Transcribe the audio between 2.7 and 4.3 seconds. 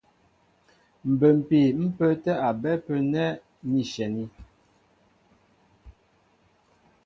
ápə́ nɛ́ ní shyɛní.